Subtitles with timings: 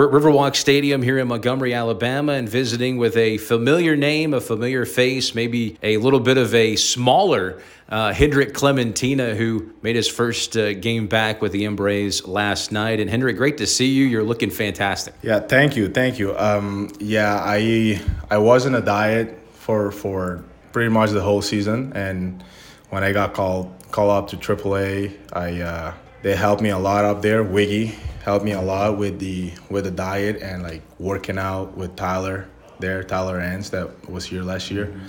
[0.00, 4.40] We're at Riverwalk Stadium here in Montgomery, Alabama, and visiting with a familiar name, a
[4.40, 10.08] familiar face, maybe a little bit of a smaller uh, Hendrik Clementina, who made his
[10.08, 12.98] first uh, game back with the M-Braves last night.
[12.98, 14.06] And Hendrik, great to see you.
[14.06, 15.12] You're looking fantastic.
[15.20, 16.34] Yeah, thank you, thank you.
[16.38, 20.42] Um, yeah, I I was in a diet for for
[20.72, 22.42] pretty much the whole season, and
[22.88, 27.04] when I got called called up to AAA, I uh, they helped me a lot
[27.04, 27.42] up there.
[27.42, 31.96] Wiggy helped me a lot with the with the diet and like working out with
[31.96, 34.86] Tyler there, Tyler Ends that was here last year.
[34.86, 35.06] Mm-hmm.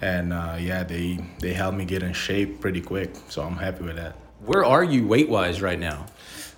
[0.00, 3.84] And uh, yeah, they they helped me get in shape pretty quick, so I'm happy
[3.84, 4.14] with that.
[4.44, 6.06] Where are you weight wise right now?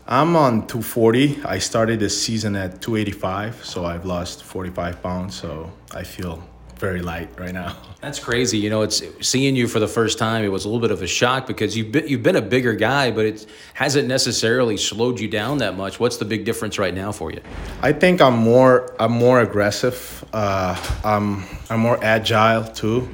[0.07, 1.45] I'm on 240.
[1.45, 5.35] I started this season at 285, so I've lost 45 pounds.
[5.37, 6.43] So I feel
[6.80, 7.77] very light right now.
[8.01, 8.59] That's crazy.
[8.59, 10.43] You know, it's seeing you for the first time.
[10.43, 12.75] It was a little bit of a shock because you've been, you've been a bigger
[12.75, 16.01] guy, but it hasn't necessarily slowed you down that much.
[16.01, 17.41] What's the big difference right now for you?
[17.83, 20.24] I think I'm more I'm more aggressive.
[20.33, 20.74] Uh,
[21.05, 23.09] I'm I'm more agile too.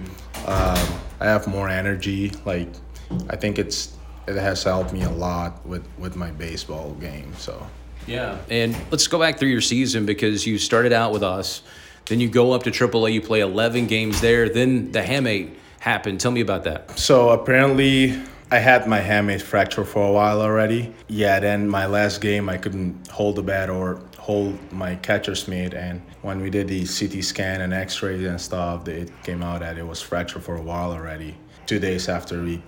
[0.46, 0.88] Um,
[1.20, 2.30] I have more energy.
[2.44, 2.68] Like
[3.28, 3.96] I think it's
[4.28, 7.34] it has helped me a lot with with my baseball game.
[7.36, 7.66] So.
[8.06, 11.62] Yeah, and let's go back through your season because you started out with us
[12.06, 14.48] then you go up to AAA, you play 11 games there.
[14.48, 16.20] Then the hamate happened.
[16.20, 16.98] Tell me about that.
[16.98, 20.94] So apparently, I had my hamate fracture for a while already.
[21.08, 25.74] Yeah, then my last game, I couldn't hold the bat or hold my catcher's mitt.
[25.74, 29.60] And when we did the CT scan and x rays and stuff, it came out
[29.60, 31.36] that it was fractured for a while already.
[31.66, 32.62] Two days after we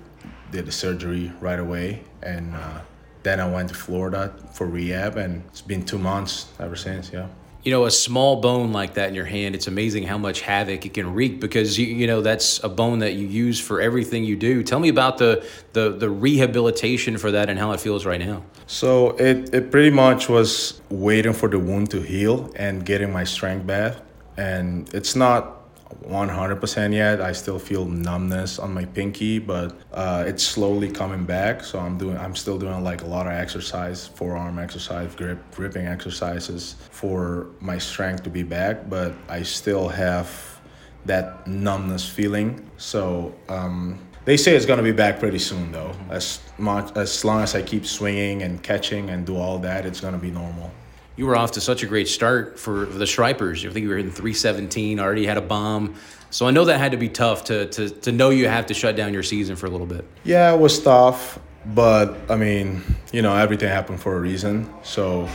[0.50, 2.02] did the surgery right away.
[2.24, 2.80] And uh,
[3.22, 7.28] then I went to Florida for rehab, and it's been two months ever since, yeah
[7.68, 10.86] you know, a small bone like that in your hand, it's amazing how much havoc
[10.86, 14.24] it can wreak because you, you know that's a bone that you use for everything
[14.24, 14.62] you do.
[14.62, 18.42] Tell me about the, the the rehabilitation for that and how it feels right now.
[18.66, 23.24] So it it pretty much was waiting for the wound to heal and getting my
[23.24, 23.96] strength back,
[24.38, 25.57] and it's not
[26.04, 27.20] 100% yet.
[27.20, 31.64] I still feel numbness on my pinky, but uh, it's slowly coming back.
[31.64, 35.86] So I'm doing, I'm still doing like a lot of exercise, forearm exercise, grip, gripping
[35.86, 38.88] exercises for my strength to be back.
[38.88, 40.60] But I still have
[41.06, 42.68] that numbness feeling.
[42.76, 45.92] So um, they say it's gonna be back pretty soon, though.
[46.10, 50.00] As much as long as I keep swinging and catching and do all that, it's
[50.00, 50.70] gonna be normal
[51.18, 53.66] you were off to such a great start for the Stripers.
[53.66, 55.96] I think you were in 317, already had a bomb.
[56.30, 58.74] So I know that had to be tough to, to, to know you have to
[58.74, 60.04] shut down your season for a little bit.
[60.22, 61.40] Yeah, it was tough.
[61.66, 64.72] But, I mean, you know, everything happened for a reason.
[64.84, 65.28] So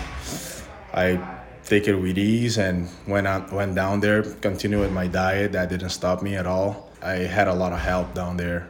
[0.93, 1.19] I
[1.65, 5.51] take it with ease and went, out, went down there, continued with my diet.
[5.51, 6.91] That didn't stop me at all.
[7.01, 8.69] I had a lot of help down there.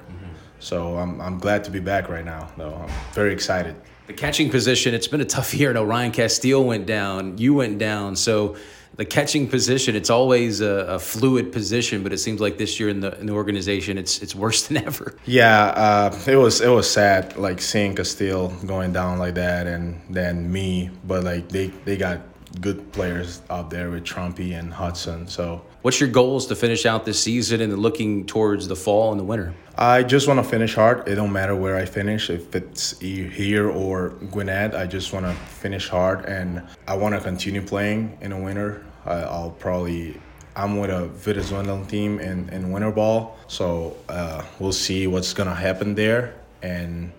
[0.63, 2.73] So I'm, I'm glad to be back right now, though.
[2.73, 3.75] I'm very excited
[4.07, 5.71] the catching position, it's been a tough year.
[5.73, 8.15] No, Ryan Casteel went down, you went down.
[8.15, 8.55] So
[8.95, 12.89] the catching position, it's always a, a, fluid position, but it seems like this year
[12.89, 15.15] in the in the organization, it's it's worse than ever.
[15.25, 19.99] Yeah, uh, it was it was sad, like seeing Casteel going down like that, and
[20.09, 20.91] then me.
[21.05, 22.19] But like they they got
[22.61, 25.27] good players out there with Trumpy and Hudson.
[25.27, 29.19] So, what's your goals to finish out this season and looking towards the fall and
[29.19, 29.53] the winter?
[29.77, 31.07] I just want to finish hard.
[31.07, 34.75] It don't matter where I finish, if it's here or Gwinnett.
[34.75, 38.85] I just want to finish hard, and I want to continue playing in the winter.
[39.05, 40.19] I'll probably
[40.55, 45.55] I'm with a Venezuelan team in, in winter ball, so uh, we'll see what's gonna
[45.55, 46.35] happen there.
[46.61, 47.11] And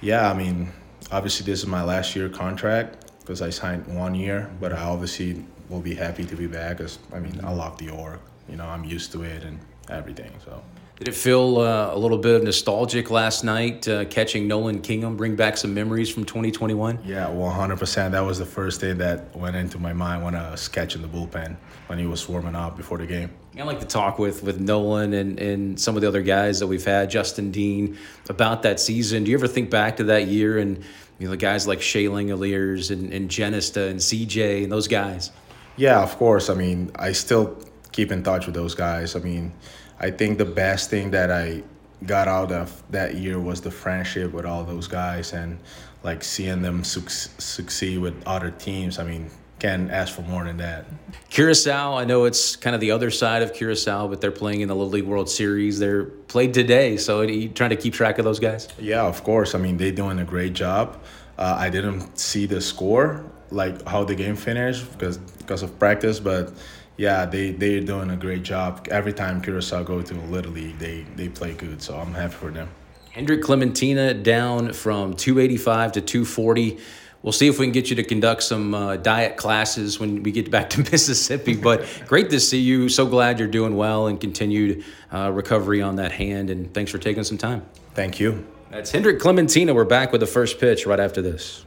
[0.00, 0.72] yeah, I mean,
[1.12, 5.44] obviously this is my last year contract, because I signed one year, but I obviously
[5.68, 6.78] will be happy to be back.
[6.78, 8.20] Cause I mean, I love the org.
[8.48, 9.58] You know, I'm used to it and
[9.90, 10.32] everything.
[10.46, 10.62] So.
[10.98, 15.16] Did it feel uh, a little bit of nostalgic last night, uh, catching Nolan Kingham,
[15.16, 16.98] bring back some memories from 2021?
[17.04, 18.10] Yeah, 100%.
[18.10, 21.06] That was the first thing that went into my mind when I was catching the
[21.06, 21.56] bullpen
[21.86, 23.30] when he was warming up before the game.
[23.56, 26.66] I like to talk with with Nolan and, and some of the other guys that
[26.66, 27.96] we've had, Justin Dean,
[28.28, 29.24] about that season.
[29.24, 30.84] Do you ever think back to that year and
[31.18, 35.32] you know, the guys like Shea Langeliers and, and Jenista and CJ and those guys.
[35.76, 36.48] Yeah, of course.
[36.50, 37.56] I mean, I still
[37.92, 39.16] keep in touch with those guys.
[39.16, 39.52] I mean,
[40.00, 41.62] I think the best thing that I
[42.06, 45.58] got out of that year was the friendship with all those guys and
[46.04, 48.98] like seeing them su- succeed with other teams.
[48.98, 50.86] I mean, can ask for more than that.
[51.30, 54.68] Curacao, I know it's kind of the other side of Curacao, but they're playing in
[54.68, 55.78] the Little League World Series.
[55.78, 58.68] They're played today, so you trying to keep track of those guys?
[58.78, 59.54] Yeah, of course.
[59.54, 61.02] I mean, they're doing a great job.
[61.36, 66.20] Uh, I didn't see the score, like how the game finished, because because of practice,
[66.20, 66.52] but
[66.98, 68.86] yeah, they they're doing a great job.
[68.90, 72.50] Every time Curacao go to Little League, they they play good, so I'm happy for
[72.50, 72.68] them.
[73.10, 76.78] Hendrik Clementina down from 285 to 240
[77.22, 80.32] we'll see if we can get you to conduct some uh, diet classes when we
[80.32, 81.56] get back to Mississippi.
[81.56, 82.88] But great to see you.
[82.88, 86.50] So glad you're doing well and continued uh, recovery on that hand.
[86.50, 87.64] And thanks for taking some time.
[87.94, 88.46] Thank you.
[88.70, 89.74] That's Hendrik Clementina.
[89.74, 91.64] We're back with the first pitch right after this.